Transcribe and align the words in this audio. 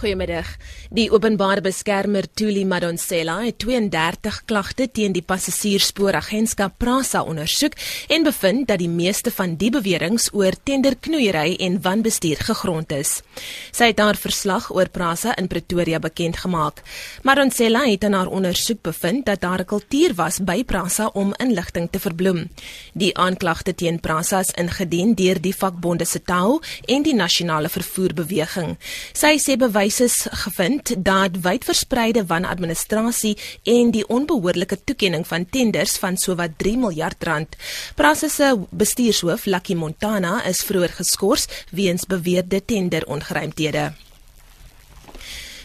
Goeiemiddag. 0.00 0.54
Die 0.88 1.10
openbare 1.12 1.60
beskermer 1.60 2.24
Tuli 2.32 2.62
Madonsela 2.64 3.34
het 3.44 3.58
32 3.60 4.38
klagte 4.48 4.86
teen 4.88 5.12
die 5.12 5.20
passasiersspooragentskap 5.20 6.78
Prasa 6.80 7.20
ondersoek 7.28 7.76
en 8.08 8.24
bevind 8.24 8.64
dat 8.70 8.80
die 8.80 8.88
meeste 8.88 9.28
van 9.30 9.58
die 9.60 9.68
beweringe 9.70 10.32
oor 10.32 10.56
tenderknoeiery 10.64 11.58
en 11.66 11.76
wanbestuur 11.84 12.40
gegrond 12.48 12.94
is. 12.96 13.10
Sy 13.76 13.90
het 13.90 14.00
haar 14.00 14.16
verslag 14.16 14.70
oor 14.72 14.88
Prasa 14.88 15.34
in 15.36 15.50
Pretoria 15.52 16.00
bekend 16.00 16.40
gemaak. 16.46 16.80
Madonsela 17.22 17.84
het 17.84 18.08
in 18.08 18.16
haar 18.16 18.32
ondersoek 18.32 18.80
bevind 18.88 19.26
dat 19.28 19.44
daar 19.44 19.60
'n 19.60 19.68
kultuur 19.68 20.14
was 20.14 20.40
by 20.40 20.64
Prasa 20.64 21.10
om 21.12 21.34
inligting 21.36 21.90
te 21.90 22.00
verbloem. 22.00 22.48
Die 22.94 23.12
aanklagte 23.18 23.74
teen 23.74 24.00
Prasa 24.00 24.40
is 24.40 24.50
ingedien 24.56 25.14
deur 25.14 25.40
die 25.40 25.54
vakbonde 25.54 26.04
SATAO 26.04 26.60
en 26.86 27.02
die 27.02 27.14
nasionale 27.14 27.68
vervoerbeweging. 27.68 28.78
Sy 29.12 29.36
sê 29.36 29.56
bewys 29.56 29.88
bewys 29.90 30.00
is 30.00 30.26
gevind 30.30 31.04
dat 31.04 31.40
wydverspreide 31.42 32.22
wanadministrasie 32.26 33.36
en 33.62 33.90
die 33.90 34.06
onbehoorlike 34.06 34.78
toekenning 34.84 35.26
van 35.26 35.46
tenders 35.50 35.96
van 35.98 36.16
sowat 36.16 36.50
3 36.58 36.76
miljard 36.78 37.24
rand. 37.24 37.56
Prasa 37.96 38.28
se 38.28 38.56
bestuurshoof, 38.70 39.46
Lucky 39.46 39.74
Montana, 39.74 40.44
is 40.44 40.62
vroeër 40.62 40.94
geskort 40.94 41.66
weens 41.70 42.06
beweerde 42.06 42.64
tenderongeruimthede. 42.64 43.92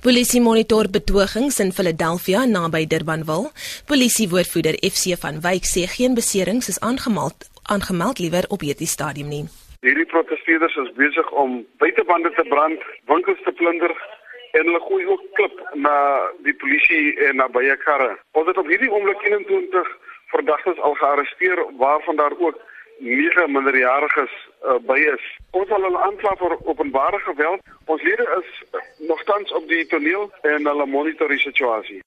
Polisie 0.00 0.40
monitor 0.40 0.90
betogings 0.90 1.58
in 1.58 1.72
Philadelphia 1.72 2.44
naby 2.44 2.86
Durbanville. 2.86 3.52
Polisiewoordvoerder 3.86 4.76
FC 4.80 5.16
van 5.20 5.40
Wyk 5.40 5.64
sê 5.64 5.86
geen 5.86 6.14
beserings 6.14 6.68
is 6.68 6.80
aangemeld 6.80 7.48
aangemeld 7.62 8.18
liewer 8.18 8.44
op 8.48 8.60
hierdie 8.60 8.88
stadium 8.88 9.28
nie. 9.28 9.44
Hierdie 9.80 10.04
protesteerders 10.12 10.74
is 10.76 10.90
besig 10.92 11.28
om 11.32 11.52
buitebande 11.80 12.30
te 12.36 12.42
brand, 12.48 12.82
winkels 13.08 13.38
te 13.46 13.52
plunder 13.52 13.94
en 14.52 14.66
hulle 14.68 14.80
gooi 14.84 15.06
ook 15.06 15.22
klip 15.38 15.62
na 15.86 15.94
die 16.44 16.52
polisie 16.60 17.14
en 17.28 17.40
na 17.40 17.46
baie 17.48 17.76
karre. 17.84 18.10
Ons 18.36 18.50
het 18.50 18.60
op 18.60 18.68
hierdie 18.68 18.90
oomblik 18.92 19.24
21 19.24 19.88
verdagtes 20.34 20.82
al 20.84 20.98
gearresteer 21.00 21.64
waarvan 21.80 22.20
daar 22.20 22.36
ook 22.36 22.60
9 22.98 23.48
minderjariges 23.52 24.36
uh, 24.36 24.76
by 24.84 24.98
is. 25.14 25.24
Ons 25.56 25.72
sal 25.72 25.88
hulle 25.88 26.04
aankla 26.10 26.34
vir 26.42 26.58
openbare 26.68 27.24
geweld. 27.30 27.64
Ons 27.88 28.04
lede 28.04 28.28
is 28.36 28.78
nogtans 29.08 29.56
op 29.56 29.68
die 29.72 29.86
toneel 29.88 30.28
en 30.42 30.68
hulle 30.68 30.86
monitor 30.86 31.32
die 31.32 31.40
situasie. 31.40 32.02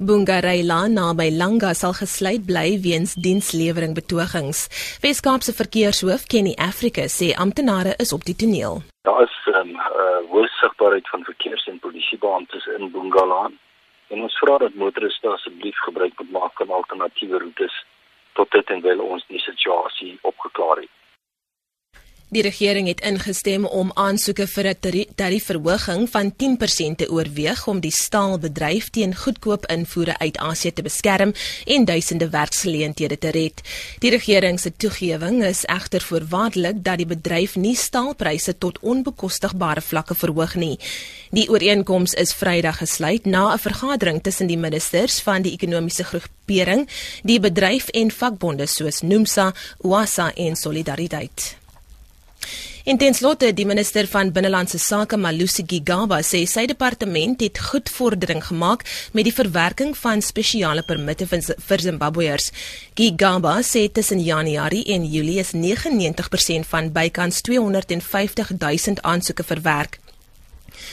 Bungarela 0.00 0.86
naby 0.88 1.26
Langa 1.36 1.74
sal 1.76 1.92
gesluit 1.92 2.46
bly 2.48 2.78
weens 2.80 3.12
dienslewering 3.20 3.92
betogings. 3.92 4.60
Weskaapse 5.02 5.52
verkeershoof 5.52 6.22
Kenny 6.24 6.54
Africa 6.56 7.04
sê 7.04 7.28
amptenare 7.44 7.92
is 8.04 8.14
op 8.16 8.24
die 8.24 8.34
toneel. 8.42 8.80
Daar 9.04 9.22
is 9.28 9.36
'n 9.44 9.58
um, 9.60 9.70
uh, 9.76 10.20
hoë 10.32 10.48
sigbaarheid 10.60 11.08
van 11.08 11.24
verkeers- 11.24 11.66
en 11.66 11.78
polisiebeamptes 11.78 12.66
in 12.78 12.90
Bungalaan 12.90 13.58
en 14.08 14.22
ons 14.22 14.38
vra 14.38 14.58
dat 14.58 14.74
motoriste 14.74 15.28
asseblief 15.28 15.78
gebruik 15.78 16.12
moet 16.18 16.30
maak 16.30 16.54
van 16.54 16.70
alternatiewe 16.70 17.38
roetes 17.38 17.84
tot 18.32 18.50
dit 18.50 18.70
en 18.70 18.80
wel 18.80 19.00
ons 19.00 19.24
die 19.26 19.40
situasie 19.40 20.18
opgeklaar 20.22 20.76
het. 20.76 20.89
Die 22.30 22.42
regering 22.46 22.86
het 22.86 23.00
ingestem 23.02 23.64
om 23.66 23.88
aansoeke 23.98 24.46
vir 24.46 24.66
'n 24.68 25.06
tariefverhoging 25.14 26.10
van 26.10 26.36
10% 26.36 26.98
te 26.98 27.10
oorweeg 27.10 27.66
om 27.66 27.80
die 27.80 27.90
staalbedryf 27.90 28.90
teen 28.90 29.14
goedkoop 29.14 29.66
invoere 29.66 30.18
uit 30.18 30.38
Asië 30.38 30.72
te 30.72 30.82
beskerm 30.82 31.32
en 31.64 31.84
duisende 31.84 32.28
werksgeleenthede 32.28 33.18
te 33.18 33.30
red. 33.30 33.60
Die 33.98 34.10
regering 34.10 34.60
se 34.60 34.72
toegewing 34.76 35.44
is 35.44 35.64
egter 35.64 36.00
voorwaardelik 36.00 36.84
dat 36.84 36.96
die 36.96 37.06
bedryf 37.06 37.56
nie 37.56 37.76
staalpryse 37.76 38.58
tot 38.58 38.78
onbekostigbare 38.78 39.80
vlakke 39.80 40.14
verhoog 40.14 40.54
nie. 40.54 40.78
Die 41.30 41.48
ooreenkoms 41.48 42.14
is 42.14 42.32
Vrydag 42.32 42.76
gesluit 42.76 43.24
na 43.24 43.52
'n 43.52 43.58
vergadering 43.58 44.22
tussen 44.22 44.46
die 44.46 44.58
ministers 44.58 45.20
van 45.20 45.42
die 45.42 45.52
ekonomiese 45.52 46.04
groepering, 46.04 46.88
die 47.22 47.40
bedryf 47.40 47.88
en 47.88 48.10
vakbonde 48.10 48.66
soos 48.66 49.00
Nomsa, 49.00 49.54
Uasa 49.78 50.34
en 50.34 50.56
Solidariteit. 50.56 51.58
En 52.84 52.96
ten 52.96 53.14
slotte, 53.14 53.52
die 53.54 53.66
minister 53.66 54.06
van 54.08 54.32
Binnelandse 54.32 54.78
Sake, 54.78 55.16
Malusi 55.20 55.62
Gigaba, 55.68 56.22
sê 56.24 56.40
sy 56.48 56.64
departement 56.66 57.42
het 57.44 57.60
goed 57.70 57.90
vordering 57.92 58.40
gemaak 58.46 58.86
met 59.12 59.28
die 59.28 59.34
verwerking 59.36 59.92
van 60.00 60.24
spesiale 60.24 60.82
permitte 60.82 61.28
vir 61.28 61.84
Zimbabweërs. 61.84 62.50
Gigaba 62.96 63.58
sê 63.60 63.84
tussen 63.92 64.24
Januarie 64.24 64.86
en 64.96 65.04
Julie 65.04 65.38
is 65.44 65.52
99% 65.52 66.66
van 66.72 66.90
bykans 66.96 67.42
250 67.46 68.56
000 68.56 69.04
aansoeke 69.04 69.44
verwerk. 69.44 70.00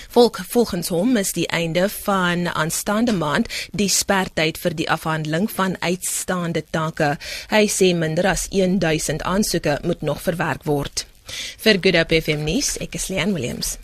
Volk 0.10 0.40
volgens 0.48 0.88
hom 0.88 1.18
is 1.18 1.34
die 1.34 1.48
einde 1.48 1.90
van 1.90 2.48
aanstaande 2.48 3.14
maand 3.14 3.48
die 3.72 3.90
spertyd 3.90 4.58
vir 4.60 4.76
die 4.76 4.90
afhandeling 4.92 5.50
van 5.52 5.78
uitstaande 5.80 6.66
take. 6.70 7.16
Hy 7.50 7.68
sê 7.72 7.94
minder 7.96 8.28
as 8.36 8.48
1000 8.52 9.24
aansoeke 9.24 9.80
moet 9.84 10.02
nog 10.02 10.22
verwerk 10.22 10.68
word. 10.68 11.08
Vir 11.64 11.82
Good 11.82 12.00
Hope 12.00 12.22
FM 12.22 12.48
nuus, 12.48 12.76
ek 12.84 13.00
is 13.00 13.10
Leon 13.12 13.34
Williams. 13.38 13.78